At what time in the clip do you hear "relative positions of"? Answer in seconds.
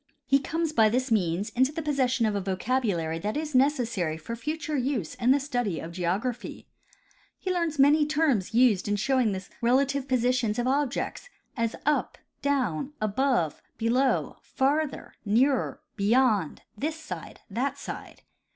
9.61-10.65